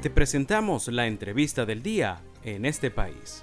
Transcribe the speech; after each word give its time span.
Te 0.00 0.10
presentamos 0.10 0.86
la 0.86 1.08
entrevista 1.08 1.66
del 1.66 1.82
día 1.82 2.22
en 2.44 2.66
este 2.66 2.92
país. 2.92 3.42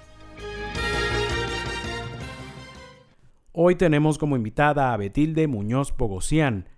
Hoy 3.52 3.74
tenemos 3.74 4.16
como 4.16 4.36
invitada 4.36 4.94
a 4.94 4.96
Betilde 4.96 5.48
Muñoz 5.48 5.94
Bogosian, 5.94 6.70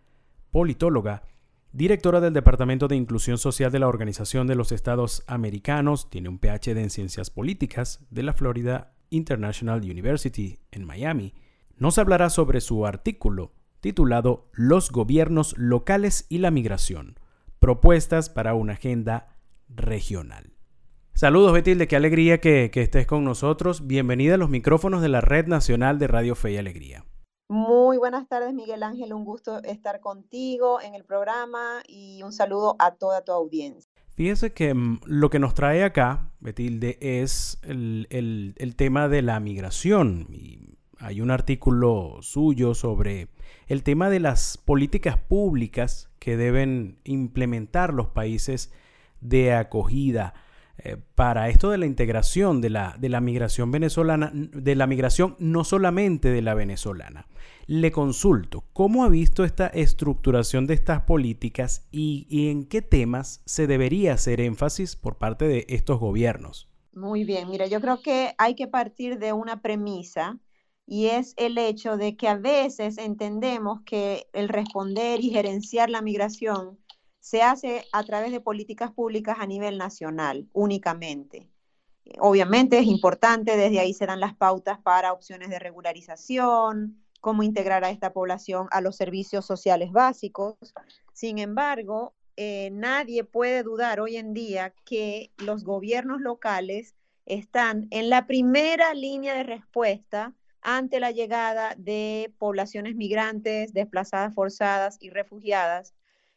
politóloga, 0.51 1.23
directora 1.71 2.21
del 2.21 2.33
Departamento 2.35 2.89
de 2.89 2.97
Inclusión 2.97 3.39
Social 3.39 3.71
de 3.71 3.79
la 3.79 3.87
Organización 3.87 4.49
de 4.49 4.57
los 4.57 4.73
Estados 4.73 5.23
Americanos, 5.29 6.11
tiene 6.11 6.29
un 6.29 6.41
PhD 6.41 6.79
en 6.79 6.91
Ciencias 6.91 7.31
Políticas 7.31 8.05
de 8.11 8.25
la 8.25 8.33
Florida 8.33 8.95
International 9.11 9.81
University 9.83 10.59
en 10.73 10.87
Miami. 10.87 11.35
Nos 11.77 11.99
hablará 11.99 12.31
sobre 12.31 12.61
su 12.61 12.85
artículo 12.85 13.53
titulado 13.79 14.49
Los 14.55 14.91
gobiernos 14.91 15.57
locales 15.57 16.27
y 16.29 16.39
la 16.39 16.51
migración, 16.51 17.15
propuestas 17.61 18.29
para 18.29 18.55
una 18.55 18.73
agenda 18.73 19.38
regional. 19.69 20.53
Saludos 21.15 21.53
Betilde, 21.53 21.89
qué 21.89 21.97
alegría 21.97 22.41
que, 22.41 22.71
estés 22.73 23.07
con 23.07 23.25
nosotros. 23.25 23.87
Bienvenida 23.87 24.35
a 24.35 24.39
los 24.39 24.51
micrófonos 24.51 25.03
de 25.03 25.09
la 25.09 25.21
Red 25.21 25.49
Nacional 25.49 25.99
de 25.99 26.07
Radio 26.07 26.35
Fe 26.35 26.53
y 26.53 26.57
Alegría. 26.59 27.05
Muy 27.49 27.97
buenas 27.97 28.29
tardes, 28.29 28.55
Miguel 28.55 28.83
Ángel. 28.83 29.13
Un 29.13 29.25
gusto 29.25 29.63
estar 29.65 30.01
contigo 30.01 30.81
en 30.81 30.95
el 30.95 31.05
programa 31.05 31.83
y 31.89 32.23
un 32.23 32.33
saludo 32.33 32.77
a 32.79 32.95
toda 32.95 33.25
tu 33.25 33.33
audiencia. 33.33 33.91
Fíjese 34.11 34.53
que 34.53 34.75
mm, 34.75 35.01
lo 35.07 35.31
que 35.31 35.39
nos 35.39 35.55
trae 35.55 35.83
acá, 35.83 36.31
Betilde, 36.41 36.99
es 37.01 37.59
el, 37.63 38.07
el 38.11 38.77
tema 38.77 39.09
de 39.09 39.23
la 39.23 39.41
migración. 39.41 40.29
Y 40.31 40.79
hay 41.01 41.21
un 41.21 41.31
artículo 41.31 42.19
suyo 42.21 42.75
sobre 42.75 43.29
el 43.67 43.83
tema 43.83 44.11
de 44.11 44.21
las 44.21 44.59
políticas 44.59 45.19
públicas 45.19 46.11
que 46.19 46.37
deben 46.37 46.99
implementar 47.05 47.93
los 47.93 48.09
países 48.09 48.73
de 49.21 49.53
acogida. 49.53 50.35
Eh, 50.81 50.97
para 51.17 51.49
esto 51.49 51.71
de 51.71 51.79
la 51.79 51.87
integración 51.87 52.61
de 52.61 52.71
la, 52.71 52.95
de 53.01 53.09
la 53.09 53.21
migración 53.21 53.73
venezolana, 53.73 54.31
de 54.33 54.77
la 54.77 54.87
migración 54.87 55.35
no 55.41 55.65
solamente 55.65 56.31
de 56.31 56.41
la 56.41 56.55
venezolana. 56.55 57.27
Le 57.67 57.91
consulto, 57.91 58.65
¿cómo 58.73 59.03
ha 59.03 59.09
visto 59.09 59.43
esta 59.43 59.67
estructuración 59.67 60.69
de 60.69 60.75
estas 60.75 61.03
políticas 61.03 61.89
y, 61.91 62.29
y 62.31 62.51
en 62.51 62.65
qué 62.65 62.81
temas 62.81 63.43
se 63.45 63.67
debería 63.67 64.15
hacer 64.15 64.41
énfasis 64.41 64.95
por 64.95 65.19
parte 65.19 65.49
de 65.49 65.67
estos 65.69 65.99
gobiernos? 65.99 66.69
Muy 66.93 67.25
bien, 67.25 67.49
mira, 67.51 67.67
yo 67.67 67.81
creo 67.81 68.01
que 68.01 68.35
hay 68.39 68.55
que 68.55 68.69
partir 68.69 69.19
de 69.19 69.33
una 69.33 69.61
premisa 69.61 70.39
y 70.87 71.07
es 71.07 71.35
el 71.37 71.59
hecho 71.59 71.97
de 71.97 72.17
que 72.17 72.29
a 72.29 72.37
veces 72.37 72.99
entendemos 72.99 73.81
que 73.85 74.29
el 74.33 74.49
responder 74.49 75.23
y 75.23 75.31
gerenciar 75.31 75.91
la 75.91 76.03
migración 76.03 76.79
se 77.29 77.43
hace 77.43 77.85
a 77.93 78.03
través 78.05 78.33
de 78.33 78.41
políticas 78.41 78.91
públicas 78.91 79.37
a 79.39 79.47
nivel 79.47 79.77
nacional 79.77 80.49
únicamente. 80.55 81.51
Obviamente 82.21 82.79
es 82.79 82.87
importante, 82.87 83.55
desde 83.59 83.81
ahí 83.81 83.93
se 83.93 84.07
dan 84.07 84.19
las 84.19 84.35
pautas 84.35 84.79
para 84.79 85.13
opciones 85.13 85.51
de 85.51 85.59
regularización, 85.59 87.05
cómo 87.21 87.43
integrar 87.43 87.85
a 87.85 87.91
esta 87.91 88.15
población 88.15 88.67
a 88.71 88.81
los 88.81 88.97
servicios 88.97 89.45
sociales 89.45 89.93
básicos. 89.93 90.55
Sin 91.13 91.37
embargo, 91.37 92.15
eh, 92.37 92.71
nadie 92.73 93.25
puede 93.25 93.63
dudar 93.63 94.01
hoy 94.01 94.17
en 94.17 94.33
día 94.33 94.73
que 94.87 95.31
los 95.37 95.65
gobiernos 95.65 96.23
locales 96.23 96.95
están 97.27 97.89
en 97.91 98.09
la 98.09 98.27
primera 98.27 98.95
línea 98.95 99.35
de 99.35 99.43
respuesta 99.43 100.33
ante 100.63 100.99
la 100.99 101.11
llegada 101.11 101.75
de 101.77 102.33
poblaciones 102.39 102.97
migrantes, 102.97 103.75
desplazadas 103.75 104.33
forzadas 104.35 104.97
y 104.99 105.11
refugiadas 105.11 105.93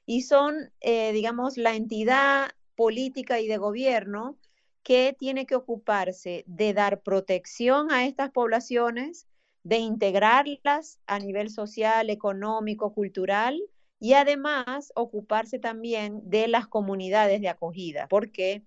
y 0.05 0.23
son, 0.23 0.71
eh, 0.81 1.11
digamos, 1.13 1.57
la 1.57 1.75
entidad 1.75 2.51
política 2.75 3.39
y 3.39 3.47
de 3.47 3.57
gobierno 3.57 4.37
que 4.83 5.15
tiene 5.17 5.45
que 5.45 5.55
ocuparse 5.55 6.43
de 6.47 6.73
dar 6.73 7.01
protección 7.01 7.91
a 7.91 8.05
estas 8.05 8.31
poblaciones, 8.31 9.27
de 9.63 9.77
integrarlas 9.77 10.99
a 11.05 11.19
nivel 11.19 11.49
social, 11.49 12.09
económico, 12.09 12.93
cultural 12.93 13.61
y 13.99 14.13
además 14.13 14.91
ocuparse 14.95 15.59
también 15.59 16.21
de 16.27 16.47
las 16.47 16.67
comunidades 16.67 17.41
de 17.41 17.49
acogida, 17.49 18.07
porque 18.07 18.63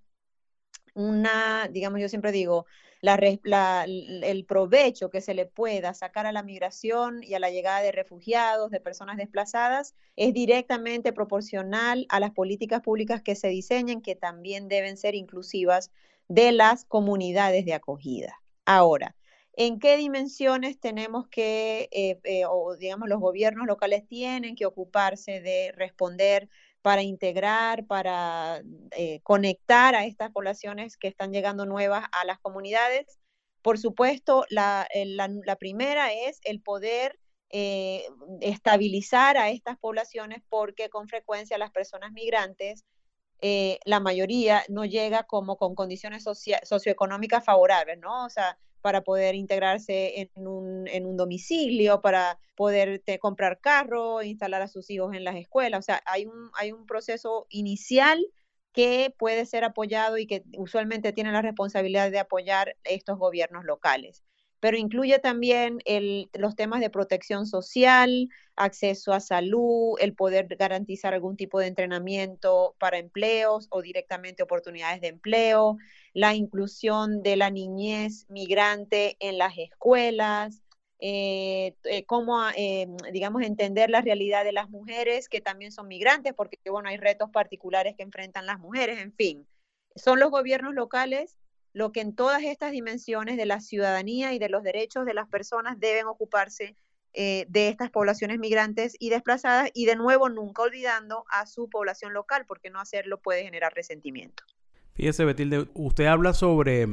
una, 0.95 1.69
digamos, 1.69 2.01
yo 2.01 2.09
siempre 2.09 2.31
digo, 2.31 2.67
el 3.07 4.45
provecho 4.47 5.11
que 5.11 5.21
se 5.21 5.35
le 5.35 5.47
pueda 5.47 5.95
sacar 5.95 6.27
a 6.27 6.33
la 6.33 6.43
migración 6.43 7.23
y 7.23 7.35
a 7.35 7.39
la 7.39 7.51
llegada 7.51 7.83
de 7.83 7.93
refugiados, 7.93 8.71
de 8.71 8.81
personas 8.81 9.17
desplazadas, 9.17 9.95
es 10.17 10.33
directamente 10.33 11.13
proporcional 11.13 12.07
a 12.09 12.21
las 12.21 12.31
políticas 12.31 12.81
públicas 12.81 13.23
que 13.23 13.35
se 13.35 13.49
diseñen, 13.49 14.01
que 14.01 14.17
también 14.17 14.69
deben 14.69 14.97
ser 14.97 15.15
inclusivas 15.15 15.91
de 16.29 16.53
las 16.53 16.85
comunidades 16.85 17.65
de 17.65 17.75
acogida. 17.75 18.41
Ahora, 18.65 19.15
¿en 19.53 19.79
qué 19.79 19.97
dimensiones 19.97 20.81
tenemos 20.81 21.29
que, 21.29 21.89
eh, 21.93 22.19
eh, 22.25 22.45
o 22.49 22.77
digamos, 22.77 23.09
los 23.09 23.21
gobiernos 23.21 23.67
locales 23.67 24.07
tienen 24.07 24.57
que 24.57 24.67
ocuparse 24.67 25.41
de 25.41 25.73
responder 25.77 26.49
para 26.85 27.01
integrar, 27.01 27.87
para 27.87 28.61
eh, 28.91 29.21
conectar 29.23 29.95
a 29.95 30.05
estas 30.05 30.31
poblaciones 30.31 30.99
que 30.99 31.09
están 31.09 31.33
llegando 31.33 31.65
nuevas 31.65 32.05
a 32.13 32.27
las 32.27 32.39
comunidades. 32.41 33.07
Por 33.63 33.79
supuesto, 33.79 34.45
la, 34.51 34.87
primera 35.59 36.13
es 36.13 36.41
el 36.45 36.61
poder 36.61 37.19
eh, 37.49 38.05
estabilizar 38.43 39.39
a 39.39 39.49
estas 39.49 39.79
poblaciones 39.79 40.43
porque 40.51 40.91
con 40.91 41.09
frecuencia 41.09 41.57
las 41.57 41.71
personas 41.71 42.13
migrantes, 42.13 42.85
eh, 43.41 43.79
la 43.87 44.01
mayoría 44.01 44.63
no 44.69 44.85
llega 44.85 45.23
como 45.23 45.57
con 45.57 45.75
condiciones 45.75 46.23
socioeconómicas 46.65 47.47
favorables, 47.47 47.99
¿no? 47.99 48.27
O 48.27 48.29
sea, 48.29 48.59
para 48.85 49.01
poder 49.01 49.35
integrarse 49.35 50.21
en 50.21 50.47
un, 50.47 50.87
en 50.89 51.07
un 51.07 51.17
domicilio, 51.17 52.03
para 52.03 52.39
poder 52.55 53.03
comprar 53.19 53.59
carro, 53.59 54.23
instalar 54.23 54.61
a 54.61 54.69
sus 54.69 54.91
hijos 54.91 55.15
en 55.15 55.25
las 55.25 55.37
escuelas. 55.37 55.79
O 55.79 55.83
sea, 55.83 56.03
hay 56.05 56.27
un, 56.27 56.51
hay 56.53 56.71
un 56.71 56.85
proceso 56.85 57.47
inicial 57.49 58.27
que 58.75 59.15
puede 59.17 59.47
ser 59.47 59.65
apoyado 59.65 60.19
y 60.19 60.27
que 60.27 60.45
usualmente 60.59 61.15
tiene 61.15 61.33
la 61.33 61.41
responsabilidad 61.41 62.11
de 62.11 62.19
apoyar 62.19 62.77
estos 62.85 63.19
gobiernos 63.19 63.65
locales 63.65 64.23
pero 64.65 64.79
incluye 64.79 65.19
también 65.19 65.81
los 66.33 66.57
temas 66.57 66.81
de 66.81 66.89
protección 66.89 67.47
social, 67.47 68.31
acceso 68.57 69.13
a 69.13 69.21
salud, 69.21 69.99
el 70.01 70.15
poder 70.15 70.47
garantizar 70.57 71.13
algún 71.13 71.37
tipo 71.37 71.59
de 71.61 71.67
entrenamiento 71.67 72.75
para 72.79 72.97
empleos 72.97 73.67
o 73.69 73.83
directamente 73.83 74.43
oportunidades 74.43 75.03
de 75.03 75.09
empleo, 75.09 75.77
la 76.15 76.33
inclusión 76.33 77.23
de 77.23 77.37
la 77.37 77.51
niñez 77.51 78.25
migrante 78.31 79.19
en 79.21 79.37
las 79.37 79.53
escuelas, 79.59 80.63
eh, 80.99 81.75
eh, 81.85 82.07
cómo, 82.07 82.41
eh, 82.57 82.87
digamos, 83.13 83.43
entender 83.43 83.91
la 83.91 84.01
realidad 84.01 84.45
de 84.45 84.53
las 84.53 84.71
mujeres 84.71 85.29
que 85.29 85.43
también 85.43 85.73
son 85.73 85.89
migrantes, 85.89 86.33
porque, 86.33 86.57
bueno, 86.71 86.89
hay 86.89 86.97
retos 86.97 87.29
particulares 87.29 87.97
que 87.99 88.03
enfrentan 88.03 88.47
las 88.47 88.59
mujeres, 88.61 88.99
en 88.99 89.13
fin. 89.13 89.47
Son 89.95 90.19
los 90.19 90.31
gobiernos 90.31 90.73
locales 90.73 91.37
lo 91.75 91.93
que 91.93 92.01
en 92.01 92.15
todas 92.15 92.43
estas 92.43 92.73
dimensiones 92.73 93.37
de 93.37 93.45
la 93.45 93.61
ciudadanía 93.61 94.33
y 94.33 94.39
de 94.39 94.49
los 94.49 94.63
derechos 94.63 95.05
de 95.05 95.13
las 95.13 95.29
personas 95.29 95.79
deben 95.79 96.07
ocuparse 96.07 96.77
eh, 97.13 97.47
de 97.49 97.69
estas 97.69 97.91
poblaciones 97.91 98.39
migrantes 98.39 98.97
y 98.99 99.11
desplazadas 99.11 99.71
y 99.75 99.85
de 99.85 99.97
nuevo 99.97 100.29
nunca 100.29 100.63
olvidando 100.63 101.25
a 101.31 101.47
su 101.47 101.69
población 101.69 102.13
local 102.13 102.45
porque 102.47 102.71
no 102.71 102.81
hacerlo 102.81 103.21
puede 103.21 103.43
generar 103.43 103.75
resentimiento. 103.75 104.45
Fíjese, 104.95 105.25
Betilde, 105.25 105.69
usted 105.75 106.07
habla 106.07 106.33
sobre, 106.33 106.87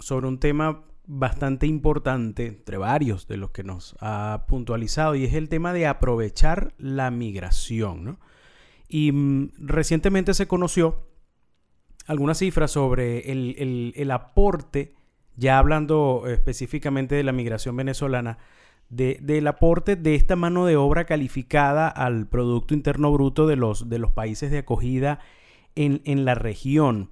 sobre 0.00 0.26
un 0.26 0.40
tema 0.40 0.84
bastante 1.04 1.66
importante, 1.66 2.46
entre 2.46 2.78
varios 2.78 3.28
de 3.28 3.36
los 3.36 3.50
que 3.50 3.62
nos 3.62 3.94
ha 4.00 4.44
puntualizado, 4.48 5.14
y 5.14 5.24
es 5.24 5.34
el 5.34 5.48
tema 5.48 5.72
de 5.72 5.86
aprovechar 5.86 6.74
la 6.78 7.10
migración. 7.10 8.04
¿no? 8.04 8.20
Y 8.88 9.12
mm, 9.12 9.52
recientemente 9.58 10.32
se 10.32 10.46
conoció 10.46 11.07
algunas 12.08 12.38
cifras 12.38 12.70
sobre 12.70 13.30
el, 13.30 14.10
aporte, 14.10 14.94
ya 15.36 15.58
hablando 15.58 16.24
específicamente 16.26 17.14
de 17.14 17.22
la 17.22 17.32
migración 17.32 17.76
venezolana, 17.76 18.38
del 18.88 19.46
aporte 19.46 19.94
de 19.94 20.14
esta 20.14 20.34
mano 20.34 20.64
de 20.64 20.76
obra 20.76 21.04
calificada 21.04 21.86
al 21.86 22.26
Producto 22.26 22.72
Interno 22.72 23.12
Bruto 23.12 23.46
de 23.46 23.56
los, 23.56 23.90
de 23.90 23.98
los 23.98 24.10
países 24.10 24.50
de 24.50 24.58
acogida 24.58 25.20
en, 25.74 26.24
la 26.24 26.34
región. 26.34 27.10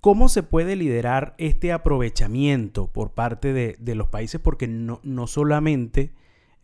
¿Cómo 0.00 0.28
se 0.28 0.42
puede 0.42 0.74
liderar 0.74 1.36
este 1.38 1.72
aprovechamiento 1.72 2.88
por 2.88 3.12
parte 3.12 3.52
de, 3.52 3.94
los 3.94 4.08
países? 4.08 4.40
Porque 4.40 4.66
no, 4.66 5.26
solamente 5.28 6.12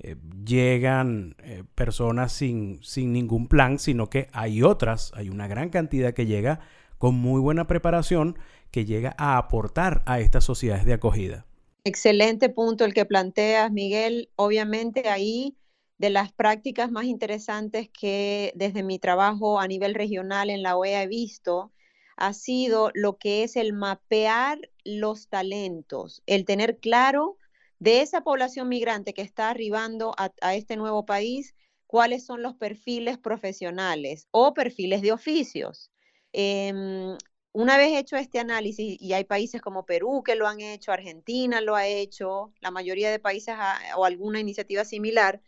eh, 0.00 0.16
llegan 0.44 1.37
eh, 1.38 1.62
personas 1.76 2.32
sin, 2.32 2.81
sin 2.82 3.12
ningún 3.12 3.46
plan, 3.46 3.78
sino 3.78 4.11
que 4.11 4.28
hay 4.32 4.64
otras, 4.64 5.12
hay 5.14 5.28
una 5.28 5.46
gran 5.46 5.69
cantidad 5.69 6.12
que 6.12 6.26
llega 6.26 6.58
con 7.00 7.14
muy 7.14 7.41
buena 7.41 7.67
preparación 7.67 8.38
que 8.70 8.85
llega 8.85 9.14
a 9.17 9.38
aportar 9.38 10.02
a 10.05 10.20
estas 10.20 10.44
sociedades 10.44 10.85
de 10.85 10.93
acogida. 10.93 11.47
Excelente 11.82 12.50
punto 12.50 12.85
el 12.85 12.93
que 12.93 13.06
planteas, 13.06 13.73
Miguel. 13.73 14.29
Obviamente 14.37 15.08
ahí 15.08 15.56
de 15.97 16.11
las 16.11 16.31
prácticas 16.31 16.91
más 16.91 17.06
interesantes 17.06 17.88
que 17.88 18.52
desde 18.55 18.82
mi 18.82 18.99
trabajo 18.99 19.58
a 19.58 19.67
nivel 19.67 19.94
regional 19.94 20.50
en 20.50 20.62
la 20.62 20.76
OEA 20.76 21.05
he 21.05 21.06
visto, 21.06 21.73
ha 22.17 22.35
sido 22.35 22.91
lo 22.93 23.17
que 23.17 23.44
es 23.44 23.56
el 23.56 23.73
mapear 23.73 24.58
los 24.85 25.29
talentos, 25.29 26.23
el 26.26 26.44
tener 26.44 26.81
claro 26.81 27.38
de 27.79 28.02
esa 28.02 28.20
población 28.20 28.69
migrante 28.69 29.14
que 29.14 29.23
está 29.23 29.49
arribando 29.49 30.14
a, 30.19 30.55
este 30.55 30.76
nuevo 30.76 31.06
país, 31.06 31.55
cuáles 31.87 32.26
son 32.26 32.43
los 32.43 32.56
perfiles 32.56 33.17
profesionales 33.17 34.29
o 34.32 34.52
perfiles 34.52 35.00
de 35.00 35.12
oficios. 35.12 35.89
Em, 36.32 37.16
una 37.52 37.76
vez 37.76 37.98
hecho 37.98 38.16
este 38.16 38.38
análisis, 38.38 38.96
y 39.00 39.12
hay 39.12 39.24
países 39.24 39.60
como 39.60 39.84
Perú 39.86 40.22
que 40.24 40.36
lo 40.36 40.46
han 40.46 40.60
hecho, 40.60 40.92
Argentina 40.92 41.60
lo 41.60 41.74
ha 41.74 41.86
hecho, 41.86 42.52
la 42.60 42.70
mayoría 42.70 43.10
de 43.10 43.18
países 43.18 43.56
o 43.96 44.04
alguna 44.04 44.40
iniciativa 44.40 44.84
similar, 44.84 45.42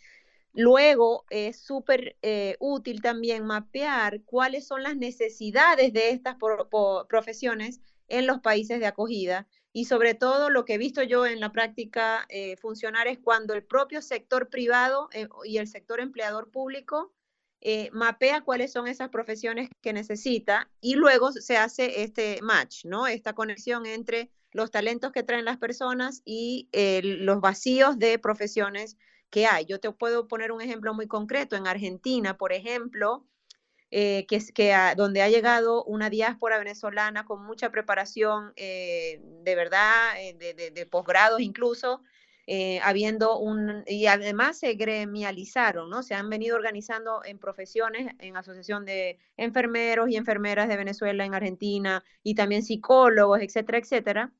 luego 0.52 1.25
es 1.31 1.61
súper 1.61 2.17
eh, 2.23 2.56
útil 2.61 3.02
también 3.02 3.44
mapear 3.44 4.23
cuáles 4.25 4.67
son 4.67 4.82
las 4.82 4.96
necesidades 4.96 5.93
de 5.93 6.11
estas 6.11 6.37
profesiones 7.08 7.81
en 8.08 8.26
los 8.26 8.40
países 8.40 8.81
de 8.81 8.87
acogida 8.87 9.49
y 9.73 9.87
sobre 9.87 10.14
todo 10.14 10.50
lo 10.50 10.64
que 10.64 10.75
he 10.75 10.79
visto 10.79 11.02
yo 11.02 11.25
en 11.26 11.40
la 11.40 11.52
práctica 11.52 12.26
eh, 12.29 12.56
funcionar 12.56 13.06
es 13.08 13.19
cuando 13.19 13.55
el 13.55 13.64
propio 13.64 14.02
sector 14.02 14.50
privado 14.50 15.08
eh, 15.12 15.29
y 15.44 15.58
el 15.58 15.67
sector 15.67 16.00
empleador 16.00 16.50
público 16.50 17.12
eh, 17.64 17.91
mapea 17.93 18.41
cuáles 18.41 18.73
son 18.73 18.88
esas 18.88 19.09
profesiones 19.09 19.70
que 19.81 19.93
necesita 19.93 20.69
y 20.81 20.97
luego 20.97 21.31
se 21.31 21.56
hace 21.56 22.03
este 22.03 22.43
match, 22.43 22.85
¿no? 22.85 23.06
Esta 23.06 23.35
conexión 23.35 23.87
entre 23.87 24.32
los 24.50 24.73
talentos 24.73 25.12
que 25.12 25.23
traen 25.23 25.44
las 25.44 25.59
personas 25.59 26.23
y 26.25 26.69
eh, 26.73 27.03
los 27.05 27.41
vacíos 27.41 28.00
de 28.00 28.19
profesiones 28.19 28.99
que 29.31 29.47
hay. 29.47 29.64
Yo 29.64 29.79
te 29.79 29.93
puedo 29.93 30.26
poner 30.26 30.50
un 30.50 30.61
ejemplo 30.61 30.93
muy 30.93 31.06
concreto. 31.06 31.55
En 31.55 31.69
Argentina, 31.69 32.37
por 32.37 32.53
ejemplo, 32.53 33.29
eh, 33.93 34.26
que, 34.26 34.41
que 34.53 34.75
donde 34.97 35.23
ha 35.23 35.29
llegado 35.29 35.85
una 35.85 36.11
diáspora 36.11 36.58
venezolana 36.58 37.25
con 37.25 37.44
mucha 37.44 37.70
preparación 37.70 38.53
de 38.56 39.55
verdad, 39.55 40.15
de, 40.35 40.73
de 40.73 40.87
posgrados 40.87 41.41
incluso, 41.41 42.03
eh, 42.55 42.81
habiendo 42.83 43.39
un, 43.39 43.83
y 43.87 44.05
además 44.09 44.59
se 44.59 44.75
gremializaron, 44.75 45.89
¿no? 45.89 46.03
Se 46.03 46.15
han 46.15 46.29
venido 46.29 46.55
organizando 46.55 47.25
en 47.25 47.39
profesiones, 47.39 48.15
en 48.19 48.37
asociación 48.37 48.85
de 48.85 49.19
enfermeros 49.39 50.11
y 50.11 50.17
enfermeras 50.17 50.69
de 50.69 50.77
Venezuela, 50.77 51.25
en 51.25 51.33
Argentina, 51.33 52.05
y 52.23 52.35
también 52.35 52.63
psicólogos, 52.63 53.41
etcétera, 53.41 53.79
etcétera. 53.79 54.33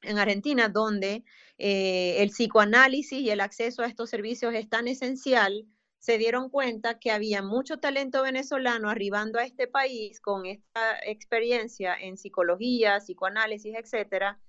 En 0.00 0.16
Argentina, 0.18 0.70
donde 0.70 1.24
eh, 1.58 2.22
el 2.22 2.30
psicoanálisis 2.30 3.20
y 3.20 3.28
el 3.28 3.40
acceso 3.40 3.82
a 3.82 3.86
estos 3.86 4.08
servicios 4.08 4.54
es 4.54 4.70
tan 4.70 4.88
esencial, 4.88 5.66
se 5.98 6.16
dieron 6.16 6.48
cuenta 6.48 6.98
que 6.98 7.10
había 7.10 7.42
mucho 7.42 7.76
talento 7.76 8.22
venezolano 8.22 8.88
arribando 8.88 9.38
a 9.38 9.44
este 9.44 9.66
país 9.66 10.22
con 10.22 10.46
esta 10.46 10.98
experiencia 11.04 11.96
en 12.00 12.16
psicología, 12.16 12.98
psicoanálisis, 13.00 13.74
etcétera, 13.76 14.40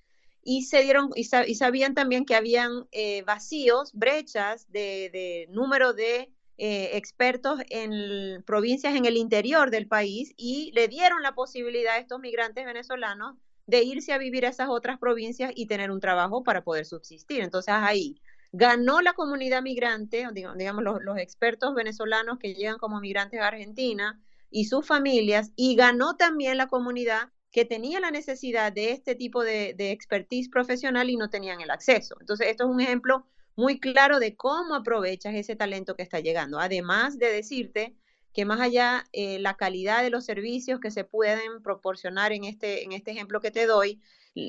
y 0.50 0.62
se 0.64 0.82
dieron 0.82 1.10
y, 1.14 1.26
sabían 1.26 1.94
también 1.94 2.24
que 2.24 2.34
habían 2.34 2.88
eh, 2.94 3.22
vacíos, 3.24 3.92
brechas 3.92 4.72
de, 4.72 5.46
número 5.50 5.92
de 5.92 6.32
eh, 6.58 6.92
expertos 6.94 7.60
en 7.70 8.44
provincias 8.44 8.96
en 8.96 9.04
el 9.04 9.18
interior 9.18 9.72
del 9.72 9.90
país 9.90 10.34
y 10.38 10.72
le 10.74 10.88
dieron 10.88 11.22
la 11.22 11.36
posibilidad 11.36 11.96
a 11.96 11.98
estos 11.98 12.22
migrantes 12.22 12.66
venezolanos 12.66 13.36
de 13.66 13.84
irse 13.84 14.14
a 14.14 14.18
vivir 14.18 14.46
a 14.46 14.50
esas 14.50 14.70
otras 14.70 14.98
provincias 15.00 15.52
y 15.54 15.68
tener 15.68 15.92
un 15.92 16.00
trabajo 16.00 16.44
para 16.46 16.64
poder 16.64 16.86
subsistir. 16.86 17.42
Entonces 17.42 17.74
ahí 17.78 18.22
ganó 18.54 19.02
la 19.02 19.12
comunidad 19.12 19.62
migrante, 19.62 20.26
digamos 20.34 20.84
los 21.02 21.18
expertos 21.18 21.76
venezolanos 21.76 22.40
que 22.40 22.54
llegan 22.54 22.78
como 22.78 23.02
migrantes 23.02 23.42
a 23.42 23.50
Argentina 23.50 24.18
y 24.50 24.64
sus 24.64 24.88
familias, 24.88 25.52
y 25.58 25.76
ganó 25.76 26.16
también 26.16 26.56
la 26.56 26.68
comunidad 26.68 27.32
que 27.58 27.66
tenía 27.66 28.00
la 28.00 28.12
necesidad 28.12 28.72
de 28.72 28.92
este 28.92 29.16
tipo 29.16 29.44
de, 29.44 29.74
expertise 29.80 30.48
profesional 30.48 31.10
y 31.10 31.16
no 31.16 31.32
tenían 31.32 31.60
el 31.60 31.72
acceso. 31.72 32.16
Entonces, 32.20 32.50
esto 32.50 32.66
es 32.66 32.70
un 32.70 32.82
ejemplo 32.82 33.26
muy 33.56 33.80
claro 33.80 34.20
de 34.20 34.36
cómo 34.36 34.76
aprovechas 34.76 35.34
ese 35.34 35.56
talento 35.56 35.96
que 35.96 36.04
está 36.04 36.20
llegando. 36.20 36.60
Además 36.60 37.18
de 37.18 37.32
decirte 37.32 37.96
que 38.32 38.46
más 38.46 38.60
allá 38.62 39.06
eh, 39.12 39.40
la 39.40 39.56
calidad 39.58 40.04
de 40.04 40.12
los 40.12 40.24
servicios 40.24 40.80
que 40.80 40.92
se 40.92 41.04
pueden 41.04 41.64
proporcionar 41.64 42.32
en 42.32 42.44
este, 42.44 42.84
en 42.84 42.92
este 42.92 43.10
ejemplo 43.10 43.42
que 43.42 43.50
te 43.50 43.66
doy, 43.66 44.04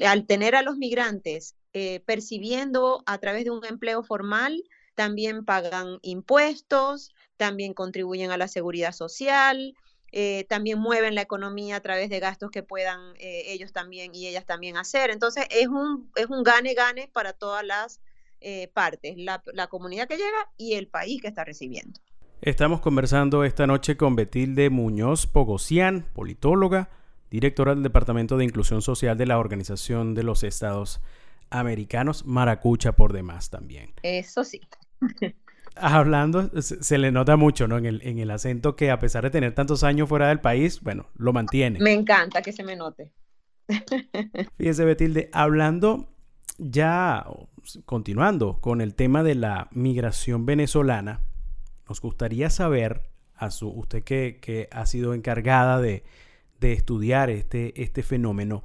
al 0.07 0.27
tener 0.27 0.55
a 0.55 0.61
los 0.61 0.77
migrantes 0.77 1.57
eh, 1.73 2.01
percibiendo 2.01 3.03
a 3.07 3.17
través 3.17 3.45
de 3.45 3.53
un 3.53 3.65
empleo 3.65 4.03
formal, 4.03 4.63
también 4.95 5.47
pagan 5.47 5.99
impuestos, 6.03 7.15
también 7.39 7.73
contribuyen 7.73 8.33
a 8.33 8.37
la 8.37 8.49
seguridad 8.49 8.93
social, 8.93 9.75
eh, 10.11 10.47
también 10.49 10.79
mueven 10.79 11.15
la 11.15 11.23
economía 11.23 11.77
a 11.77 11.81
través 11.81 12.09
de 12.09 12.21
gastos 12.21 12.51
que 12.51 12.63
puedan 12.63 13.15
eh, 13.19 13.45
ellos 13.47 13.73
también 13.73 14.15
y 14.15 14.27
ellas 14.27 14.47
también 14.47 14.77
hacer. 14.77 15.11
Entonces 15.11 15.47
es 15.51 15.69
un, 15.69 16.11
es 16.17 16.27
un 16.27 16.43
gane-gane 16.43 17.11
para 17.13 17.33
todas 17.33 17.65
las 17.65 18.01
eh, 18.41 18.69
partes, 18.73 19.17
la, 19.17 19.43
la, 19.53 19.67
comunidad 19.67 20.09
que 20.09 20.17
llega 20.17 20.51
y 20.57 20.75
el 20.75 20.87
país 20.87 21.21
que 21.21 21.29
está 21.29 21.45
recibiendo. 21.45 21.99
Estamos 22.41 22.81
conversando 22.81 23.43
esta 23.43 23.67
noche 23.67 23.97
con 23.97 24.15
Betilde 24.15 24.71
Muñoz 24.71 25.27
Pogosian, 25.27 26.07
politóloga, 26.15 26.89
directora 27.31 27.75
del 27.75 27.83
Departamento 27.83 28.37
de 28.37 28.45
Inclusión 28.45 28.81
Social 28.81 29.19
de 29.19 29.27
la 29.27 29.39
Organización 29.39 30.15
de 30.15 30.23
los 30.23 30.45
Estados 30.45 31.01
Americanos, 31.51 32.25
Maracucha 32.25 32.93
por 32.93 33.13
demás 33.13 33.51
también. 33.51 33.93
Eso 34.03 34.45
sí. 34.45 34.61
hablando, 35.81 36.51
se, 36.61 36.99
le 36.99 37.13
nota 37.13 37.37
mucho, 37.37 37.69
¿no? 37.69 37.79
En 37.79 37.87
el, 37.87 38.01
en 38.03 38.19
el 38.19 38.31
acento 38.31 38.77
que 38.77 38.91
a 38.91 38.99
pesar 38.99 39.25
de 39.25 39.31
tener 39.31 39.55
tantos 39.55 39.85
años 39.85 40.09
fuera 40.09 40.29
del 40.29 40.41
país, 40.41 40.81
bueno, 40.81 41.07
lo 41.17 41.33
mantiene. 41.33 41.79
Me 41.81 41.93
encanta 41.93 42.43
que 42.43 42.53
se 42.53 42.63
me 42.63 42.77
note. 42.77 43.13
Fíjese, 44.59 44.85
Betilde, 44.85 45.31
hablando 45.33 46.09
ya, 46.59 47.27
continuando 47.85 48.61
con 48.61 48.81
el 48.81 48.95
tema 48.95 49.23
de 49.23 49.35
la 49.35 49.69
migración 49.73 50.47
venezolana, 50.47 51.23
nos 51.89 52.01
gustaría 52.01 52.51
saber, 52.51 53.11
a 53.35 53.51
su, 53.51 53.69
usted 53.69 54.03
que, 54.03 54.39
que 54.43 54.69
ha 54.73 54.85
sido 54.87 55.15
encargada 55.15 55.81
de, 55.81 56.03
de 56.61 56.73
estudiar 56.73 57.31
este, 57.31 57.81
este 57.81 58.03
fenómeno, 58.03 58.65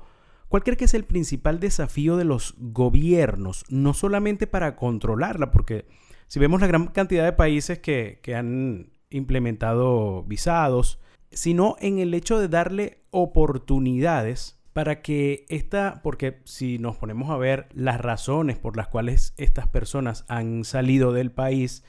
¿cuál 0.50 0.64
cree 0.64 0.78
que 0.78 0.86
es 0.86 0.94
el 0.94 1.04
principal 1.04 1.60
desafío 1.60 2.18
de 2.18 2.26
los 2.26 2.56
gobiernos, 2.58 3.66
no 3.70 3.94
solamente 3.94 4.48
para 4.48 4.76
controlarla, 4.76 5.52
porque 5.52 5.86
si 6.34 6.40
vemos 6.40 6.62
la 6.62 6.66
gran 6.66 6.88
cantidad 6.88 7.26
de 7.26 7.34
países 7.34 7.78
que, 7.78 8.20
han 8.36 8.90
implementado 9.12 10.24
visados, 10.24 11.00
sino 11.30 11.76
en 11.80 12.00
el 12.00 12.16
hecho 12.16 12.40
de 12.40 12.48
darle 12.48 13.04
oportunidades 13.12 14.60
para 14.74 15.04
que 15.04 15.46
esta, 15.50 16.02
porque 16.02 16.42
si 16.46 16.80
nos 16.80 16.96
ponemos 16.96 17.30
a 17.30 17.38
ver 17.38 17.68
las 17.72 18.02
razones 18.02 18.58
por 18.58 18.78
las 18.78 18.88
cuales 18.88 19.36
estas 19.38 19.68
personas 19.68 20.26
han 20.28 20.64
salido 20.64 21.14
del 21.14 21.32
país, 21.32 21.84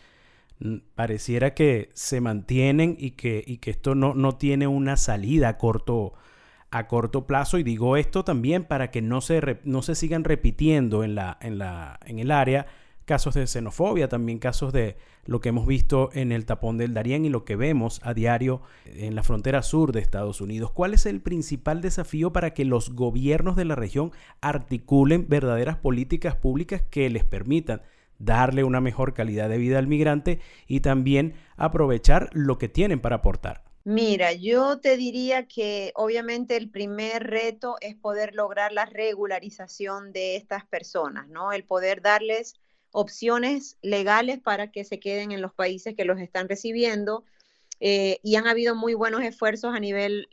pareciera 0.95 1.55
que 1.55 1.89
se 1.95 2.21
mantienen 2.21 2.97
y 2.99 3.13
que, 3.13 3.43
y 3.47 3.57
que 3.57 3.71
esto 3.71 3.95
no, 3.95 4.13
no 4.13 4.37
tiene 4.37 4.67
una 4.67 4.99
salida 4.99 5.49
a 5.49 5.57
corto, 5.57 6.13
a 6.71 6.87
corto 6.87 7.27
plazo. 7.27 7.57
Y 7.57 7.63
digo 7.63 7.97
esto 7.97 8.25
también 8.27 8.65
para 8.65 8.91
que 8.91 9.01
no 9.01 9.23
se, 9.23 9.61
no 9.65 9.81
se 9.81 9.95
sigan 9.95 10.23
repitiendo 10.23 11.03
en, 11.03 11.15
la, 11.15 11.39
en, 11.41 11.57
la, 11.57 11.99
en 12.05 12.19
el 12.19 12.31
área 12.31 12.67
casos 13.05 13.35
de 13.35 13.47
xenofobia, 13.47 14.09
también 14.09 14.39
casos 14.39 14.73
de 14.73 14.97
lo 15.27 15.41
que 15.41 15.51
hemos 15.51 15.67
visto 15.67 16.11
en 16.13 16.33
el 16.33 16.47
tapón 16.47 16.79
del 16.79 16.95
Darién 16.95 17.25
y 17.25 17.29
lo 17.29 17.45
que 17.45 17.57
vemos 17.57 18.01
a 18.03 18.15
diario 18.15 18.63
en 18.87 19.15
la 19.15 19.23
frontera 19.23 19.63
sur 19.63 19.93
de 19.93 20.01
Estados 20.01 20.41
Unidos. 20.41 20.71
¿Cuál 20.71 20.95
es 20.95 21.07
el 21.07 21.21
principal 21.21 21.81
desafío 21.81 22.33
para 22.33 22.55
que 22.55 22.65
los 22.65 22.91
gobiernos 22.95 23.57
de 23.57 23.65
la 23.65 23.75
región 23.75 24.13
articulen 24.41 25.29
verdaderas 25.29 25.77
políticas 25.77 26.37
públicas 26.37 26.83
que 26.91 27.09
les 27.11 27.25
permitan 27.25 27.83
darle 28.19 28.65
una 28.65 28.81
mejor 28.81 29.15
calidad 29.15 29.49
de 29.49 29.59
vida 29.59 29.79
al 29.79 29.87
migrante 29.87 30.41
y 30.67 30.81
también 30.81 31.35
aprovechar 31.57 32.31
lo 32.33 32.59
que 32.59 32.69
tienen 32.69 33.01
para 33.01 33.17
aportar? 33.17 33.65
Mira, 33.87 34.33
yo 34.33 34.81
te 34.81 34.97
diría 34.97 35.47
que 35.47 35.93
obviamente 35.95 36.57
el 36.57 36.71
primer 36.71 37.23
reto 37.25 37.77
es 37.83 37.95
poder 37.95 38.35
lograr 38.35 38.73
la 38.73 38.87
regularización 38.87 40.11
de 40.11 40.37
estas 40.37 40.65
personas, 40.65 41.29
¿no? 41.29 41.53
El 41.53 41.65
poder 41.65 42.01
darles 42.01 42.55
opciones 42.95 43.77
legales 43.83 44.39
para 44.39 44.71
que 44.71 44.85
se 44.85 45.01
queden 45.01 45.33
en 45.33 45.43
los 45.43 45.53
países 45.53 45.95
que 45.97 46.05
los 46.05 46.21
están 46.21 46.49
recibiendo. 46.49 47.25
Eh, 47.81 48.21
y 48.23 48.37
han 48.37 48.47
habido 48.47 48.77
muy 48.77 48.95
buenos 48.95 49.23
esfuerzos 49.23 49.75
a 49.75 49.81
nivel 49.81 50.29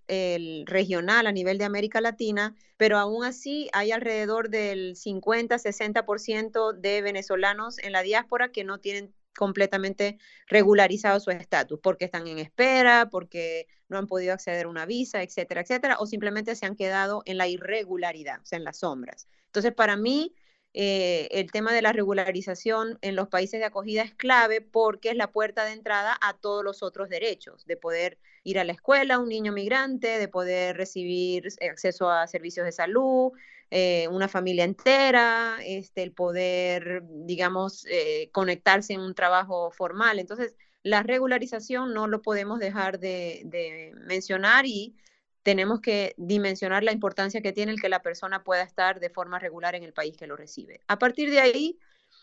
regional, 0.67 1.25
a 1.25 1.31
nivel 1.31 1.57
de 1.57 1.65
América 1.65 1.99
Latina, 1.99 2.55
pero 2.77 2.99
aún 2.99 3.25
así 3.25 3.67
hay 3.73 3.91
alrededor 3.91 4.49
del 4.49 4.95
50-60% 4.95 6.73
de 6.73 7.01
venezolanos 7.01 7.79
en 7.79 7.91
la 7.93 8.03
diáspora 8.03 8.51
que 8.51 8.63
no 8.63 8.79
tienen 8.79 9.11
completamente 9.35 10.19
regularizado 10.47 11.19
su 11.19 11.31
estatus, 11.31 11.79
porque 11.81 12.05
están 12.05 12.27
en 12.27 12.37
espera, 12.37 13.09
porque 13.09 13.67
no 13.89 13.97
han 13.97 14.07
podido 14.07 14.33
acceder 14.33 14.65
a 14.65 14.69
una 14.69 14.85
visa, 14.85 15.23
etcétera, 15.23 15.61
etcétera, 15.61 15.97
o 15.99 16.05
simplemente 16.05 16.55
se 16.55 16.65
han 16.65 16.75
quedado 16.75 17.23
en 17.25 17.37
la 17.37 17.47
irregularidad, 17.47 18.39
o 18.41 18.45
sea, 18.45 18.57
en 18.57 18.63
las 18.63 18.77
sombras. 18.77 19.27
Entonces, 19.47 19.73
para 19.73 19.97
mí, 19.97 20.35
eh, 20.73 21.27
el 21.31 21.51
tema 21.51 21.73
de 21.73 21.81
la 21.81 21.91
regularización 21.91 22.97
en 23.01 23.15
los 23.15 23.27
países 23.27 23.59
de 23.59 23.65
acogida 23.65 24.03
es 24.03 24.13
clave 24.13 24.61
porque 24.61 25.09
es 25.09 25.15
la 25.15 25.31
puerta 25.31 25.65
de 25.65 25.73
entrada 25.73 26.17
a 26.21 26.33
todos 26.33 26.63
los 26.63 26.81
otros 26.81 27.09
derechos, 27.09 27.65
de 27.65 27.75
poder 27.77 28.17
ir 28.43 28.57
a 28.57 28.63
la 28.63 28.71
escuela, 28.71 29.19
un 29.19 29.29
niño 29.29 29.51
migrante, 29.51 30.17
de 30.17 30.27
poder 30.27 30.77
recibir 30.77 31.47
acceso 31.69 32.09
a 32.09 32.25
servicios 32.27 32.65
de 32.65 32.71
salud, 32.71 33.33
eh, 33.69 34.07
una 34.09 34.27
familia 34.27 34.63
entera, 34.63 35.57
este, 35.65 36.03
el 36.03 36.13
poder, 36.13 37.03
digamos, 37.05 37.85
eh, 37.89 38.29
conectarse 38.31 38.93
en 38.93 39.01
un 39.01 39.13
trabajo 39.13 39.71
formal. 39.71 40.19
Entonces, 40.19 40.55
la 40.83 41.03
regularización 41.03 41.93
no 41.93 42.07
lo 42.07 42.21
podemos 42.21 42.59
dejar 42.59 42.99
de, 42.99 43.41
de 43.45 43.93
mencionar 43.95 44.65
y 44.65 44.95
tenemos 45.43 45.81
que 45.81 46.13
dimensionar 46.17 46.83
la 46.83 46.91
importancia 46.91 47.41
que 47.41 47.53
tiene 47.53 47.71
el 47.71 47.81
que 47.81 47.89
la 47.89 48.01
persona 48.01 48.43
pueda 48.43 48.63
estar 48.63 48.99
de 48.99 49.09
forma 49.09 49.39
regular 49.39 49.75
en 49.75 49.83
el 49.83 49.93
país 49.93 50.15
que 50.17 50.27
lo 50.27 50.35
recibe. 50.35 50.81
A 50.87 50.99
partir 50.99 51.31
de 51.31 51.39
ahí, 51.39 51.79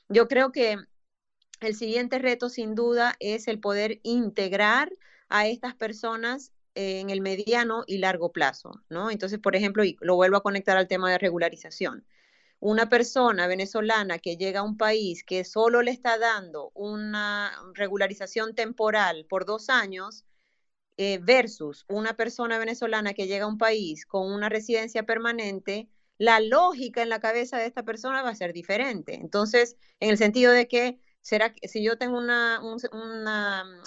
yo 0.08 0.28
creo 0.28 0.52
que 0.52 0.76
el 1.60 1.74
siguiente 1.74 2.18
reto, 2.18 2.48
sin 2.48 2.74
duda, 2.74 3.16
es 3.18 3.48
el 3.48 3.58
poder 3.58 4.00
integrar 4.02 4.92
a 5.28 5.46
estas 5.46 5.74
personas 5.74 6.52
en 6.74 7.10
el 7.10 7.20
mediano 7.20 7.82
y 7.86 7.98
largo 7.98 8.30
plazo, 8.30 8.70
¿no? 8.88 9.10
Entonces, 9.10 9.40
por 9.40 9.56
ejemplo, 9.56 9.82
y 9.84 9.96
lo 10.00 10.14
vuelvo 10.14 10.36
a 10.36 10.42
conectar 10.42 10.76
al 10.76 10.86
tema 10.86 11.10
de 11.10 11.18
regularización. 11.18 12.06
Una 12.60 12.88
persona 12.88 13.48
venezolana 13.48 14.18
que 14.18 14.36
llega 14.36 14.60
a 14.60 14.64
un 14.64 14.76
país 14.76 15.24
que 15.24 15.44
solo 15.44 15.82
le 15.82 15.90
está 15.90 16.18
dando 16.18 16.70
una 16.74 17.52
regularización 17.74 18.54
temporal 18.54 19.26
por 19.28 19.44
dos 19.44 19.70
años, 19.70 20.24
eh, 20.98 21.18
versus 21.22 21.84
una 21.88 22.14
persona 22.16 22.58
venezolana 22.58 23.14
que 23.14 23.26
llega 23.26 23.44
a 23.46 23.48
un 23.48 23.58
país 23.58 24.04
con 24.06 24.30
una 24.32 24.48
residencia 24.50 25.04
permanente, 25.04 25.88
la 26.18 26.40
lógica 26.40 27.02
en 27.02 27.08
la 27.08 27.20
cabeza 27.20 27.58
de 27.58 27.66
esta 27.66 27.84
persona 27.84 28.22
va 28.22 28.30
a 28.30 28.34
ser 28.34 28.52
diferente. 28.52 29.14
Entonces, 29.14 29.76
en 30.00 30.10
el 30.10 30.18
sentido 30.18 30.52
de 30.52 30.68
que, 30.68 31.00
¿será 31.22 31.54
que 31.54 31.68
si 31.68 31.82
yo 31.84 31.96
tengo 31.98 32.18
un 32.18 32.28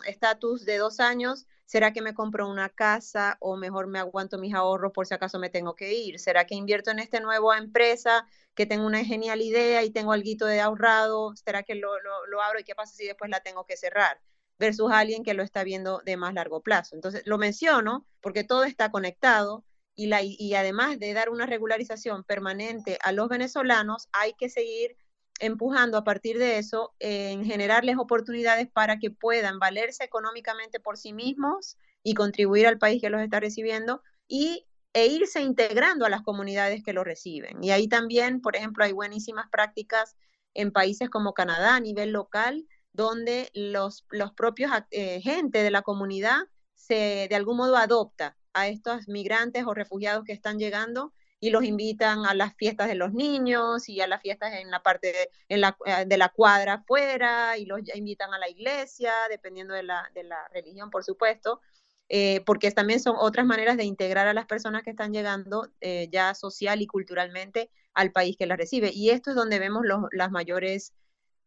estatus 0.08 0.66
de 0.66 0.78
dos 0.78 1.00
años, 1.00 1.48
¿será 1.66 1.94
que 1.94 2.02
me 2.02 2.14
compro 2.14 2.50
una 2.50 2.70
casa 2.70 3.38
o 3.42 3.58
mejor 3.58 3.88
me 3.88 4.00
aguanto 4.00 4.38
mis 4.38 4.54
ahorros 4.54 4.92
por 4.94 5.08
si 5.08 5.14
acaso 5.14 5.40
me 5.40 5.50
tengo 5.50 5.76
que 5.76 5.94
ir? 5.94 6.20
¿Será 6.20 6.46
que 6.46 6.56
invierto 6.56 6.92
en 6.92 7.00
esta 7.00 7.20
nueva 7.20 7.58
empresa 7.58 8.26
que 8.56 8.66
tengo 8.66 8.86
una 8.86 9.04
genial 9.06 9.42
idea 9.42 9.84
y 9.84 9.92
tengo 9.92 10.14
algo 10.14 10.46
de 10.46 10.62
ahorrado? 10.62 11.36
¿Será 11.36 11.64
que 11.64 11.76
lo, 11.76 11.90
lo 12.28 12.42
abro 12.42 12.60
y 12.60 12.64
qué 12.64 12.76
pasa 12.76 12.96
si 12.96 13.06
después 13.06 13.30
la 13.30 13.42
tengo 13.42 13.66
que 13.66 13.78
cerrar? 13.78 14.20
Versus 14.62 14.92
alguien 14.92 15.24
que 15.24 15.34
lo 15.34 15.44
está 15.44 15.66
viendo 15.66 16.02
de 16.06 16.16
más 16.16 16.34
largo 16.34 16.62
plazo. 16.62 16.96
Entonces, 16.96 17.24
lo 17.26 17.38
menciono 17.38 18.06
porque 18.22 18.46
todo 18.46 18.64
está 18.64 18.92
conectado 18.92 19.66
y, 19.96 20.54
además 20.54 21.00
de 21.00 21.14
dar 21.14 21.30
una 21.30 21.46
regularización 21.46 22.24
permanente 22.24 22.98
a 23.04 23.12
los 23.12 23.28
venezolanos, 23.28 24.08
hay 24.14 24.34
que 24.34 24.50
seguir 24.50 24.96
empujando 25.40 25.98
a 25.98 26.04
partir 26.04 26.38
de 26.38 26.60
eso 26.60 26.94
en 27.00 27.44
generarles 27.44 27.98
oportunidades 27.98 28.70
para 28.72 29.00
que 29.00 29.12
puedan 29.12 29.60
valerse 29.60 30.04
económicamente 30.04 30.80
por 30.80 30.98
sí 30.98 31.12
mismos 31.14 31.78
y 32.04 32.14
contribuir 32.14 32.68
al 32.68 32.78
país 32.78 33.02
que 33.02 33.10
los 33.10 33.22
está 33.22 33.40
recibiendo 33.40 34.02
y 34.28 34.68
e 34.94 35.08
irse 35.08 35.42
integrando 35.42 36.06
a 36.06 36.10
las 36.10 36.22
comunidades 36.22 36.84
que 36.84 36.94
lo 36.94 37.04
reciben. 37.04 37.64
Y 37.64 37.72
ahí 37.72 37.88
también, 37.88 38.42
por 38.42 38.56
ejemplo, 38.56 38.84
hay 38.84 38.92
buenísimas 38.92 39.48
prácticas 39.50 40.16
en 40.54 40.72
países 40.72 41.10
como 41.10 41.34
Canadá 41.34 41.76
a 41.76 41.80
nivel 41.80 42.12
local 42.12 42.68
donde 42.94 43.50
los, 43.54 44.06
los 44.10 44.34
propios 44.34 44.72
eh, 44.92 45.22
gente 45.22 45.64
de 45.64 45.72
la 45.72 45.82
comunidad 45.82 46.40
se 46.76 47.28
de 47.30 47.36
algún 47.36 47.58
modo 47.58 47.78
adopta 47.78 48.38
a 48.54 48.68
estos 48.68 49.08
migrantes 49.08 49.66
o 49.66 49.74
refugiados 49.74 50.26
que 50.26 50.34
están 50.34 50.60
llegando 50.60 51.14
y 51.40 51.50
los 51.50 51.64
invitan 51.64 52.26
a 52.26 52.36
las 52.36 52.54
fiestas 52.56 52.88
de 52.88 52.96
los 52.96 53.14
niños 53.14 53.90
y 53.90 54.02
a 54.02 54.08
las 54.08 54.22
fiestas 54.22 54.54
en 54.54 54.70
la 54.70 54.84
parte 54.84 55.08
de, 55.08 55.30
en 55.50 55.62
la, 55.62 55.76
eh, 55.86 56.06
de 56.06 56.18
la 56.18 56.30
cuadra 56.30 56.76
afuera 56.76 57.58
y 57.58 57.66
los 57.66 57.80
invitan 57.96 58.34
a 58.34 58.38
la 58.38 58.50
iglesia, 58.50 59.12
dependiendo 59.30 59.74
de 59.74 59.84
la, 59.84 60.12
de 60.14 60.24
la 60.24 60.48
religión, 60.54 60.92
por 60.92 61.04
supuesto, 61.04 61.62
eh, 62.10 62.42
porque 62.46 62.70
también 62.72 63.00
son 63.00 63.16
otras 63.18 63.46
maneras 63.46 63.78
de 63.78 63.86
integrar 63.86 64.28
a 64.28 64.34
las 64.34 64.46
personas 64.46 64.84
que 64.84 64.92
están 64.92 65.14
llegando 65.14 65.68
ya 66.12 66.36
social 66.36 66.82
y 66.82 66.88
culturalmente 66.88 67.72
al 67.94 68.12
país 68.12 68.36
que 68.38 68.46
las 68.46 68.58
recibe. 68.58 68.92
Y 68.94 69.10
esto 69.10 69.32
es 69.32 69.36
donde 69.36 69.60
vemos 69.60 69.84
los, 69.84 70.02
las 70.12 70.30
mayores 70.30 70.94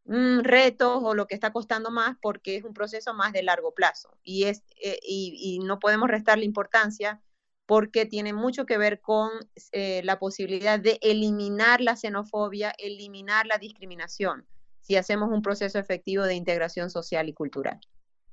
Mm, 0.06 0.40
retos 0.40 1.00
o 1.02 1.14
lo 1.14 1.26
que 1.26 1.34
está 1.34 1.50
costando 1.50 1.90
más 1.90 2.18
porque 2.20 2.56
es 2.56 2.64
un 2.64 2.74
proceso 2.74 3.14
más 3.14 3.32
de 3.32 3.42
largo 3.42 3.72
plazo 3.72 4.10
y, 4.22 4.44
es, 4.44 4.62
eh, 4.82 4.98
y, 5.02 5.60
no 5.60 5.78
podemos 5.78 6.10
restarle 6.10 6.44
importancia 6.44 7.22
porque 7.64 8.04
tiene 8.04 8.34
mucho 8.34 8.66
que 8.66 8.76
ver 8.76 9.00
con 9.00 9.30
eh, 9.72 10.02
la 10.04 10.18
posibilidad 10.18 10.78
de 10.78 10.98
eliminar 11.00 11.80
la 11.80 11.96
xenofobia, 11.96 12.74
eliminar 12.76 13.46
la 13.46 13.56
discriminación, 13.56 14.46
si 14.82 14.96
hacemos 14.96 15.30
un 15.30 15.40
proceso 15.40 15.78
efectivo 15.78 16.24
de 16.24 16.34
integración 16.34 16.90
social 16.90 17.26
y 17.30 17.32
cultural, 17.32 17.80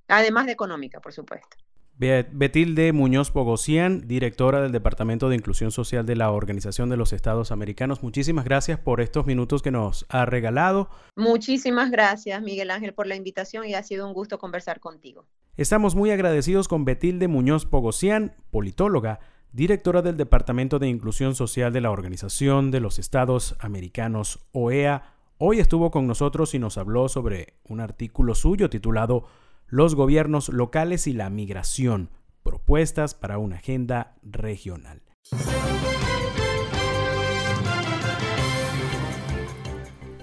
además 0.10 0.48
de 0.48 0.52
económica, 0.52 1.00
por 1.00 1.14
supuesto. 1.14 1.56
Betilde 2.02 2.94
Muñoz 2.94 3.30
Pogosian, 3.30 4.08
directora 4.08 4.60
del 4.60 4.72
Departamento 4.72 5.30
de 5.30 5.36
Inclusión 5.36 5.70
Social 5.70 6.04
de 6.04 6.16
la 6.16 6.32
Organización 6.32 6.90
de 6.90 6.98
los 6.98 7.14
Estados 7.14 7.52
Americanos, 7.52 8.02
muchísimas 8.02 8.44
gracias 8.44 8.80
por 8.80 9.02
estos 9.02 9.28
minutos 9.28 9.62
que 9.62 9.70
nos 9.70 10.08
ha 10.10 10.26
regalado. 10.26 10.90
Muchísimas 11.16 11.92
gracias, 11.92 12.42
Miguel 12.42 12.72
Ángel, 12.72 12.96
por 12.96 13.06
la 13.06 13.16
invitación 13.16 13.68
y 13.68 13.76
ha 13.76 13.84
sido 13.84 14.08
un 14.08 14.16
gusto 14.16 14.40
conversar 14.40 14.80
contigo. 14.80 15.28
Estamos 15.58 15.94
muy 15.94 16.10
agradecidos 16.10 16.68
con 16.68 16.86
Betilde 16.86 17.28
Muñoz 17.28 17.68
Pogosian, 17.68 18.34
politóloga, 18.50 19.20
directora 19.52 20.02
del 20.02 20.18
Departamento 20.18 20.80
de 20.80 20.88
Inclusión 20.88 21.36
Social 21.36 21.72
de 21.72 21.82
la 21.82 21.92
Organización 21.92 22.72
de 22.72 22.80
los 22.80 22.98
Estados 22.98 23.56
Americanos, 23.60 24.40
OEA. 24.54 25.14
Hoy 25.38 25.60
estuvo 25.60 25.92
con 25.92 26.08
nosotros 26.08 26.56
y 26.56 26.60
nos 26.60 26.80
habló 26.80 27.10
sobre 27.10 27.54
un 27.70 27.80
artículo 27.80 28.34
suyo 28.34 28.72
titulado 28.72 29.26
los 29.72 29.96
gobiernos 29.96 30.50
locales 30.50 31.08
y 31.08 31.14
la 31.14 31.30
migración, 31.30 32.10
propuestas 32.44 33.16
para 33.16 33.38
una 33.38 33.56
agenda 33.56 34.18
regional. 34.22 35.02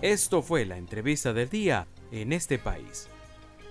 Esto 0.03 0.43
fue 0.43 0.67
la 0.67 0.77
entrevista 0.77 1.33
del 1.33 1.49
día 1.49 1.89
en 2.13 2.35
este 2.35 2.59
país. 2.59 3.09